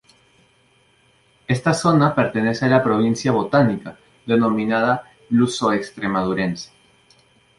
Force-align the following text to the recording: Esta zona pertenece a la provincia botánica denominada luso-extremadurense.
Esta 1.47 1.75
zona 1.75 2.15
pertenece 2.15 2.65
a 2.65 2.69
la 2.69 2.81
provincia 2.83 3.31
botánica 3.31 3.99
denominada 4.25 5.03
luso-extremadurense. 5.29 6.71